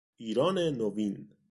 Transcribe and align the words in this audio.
ایران 0.17 0.57
نوین 0.57 1.33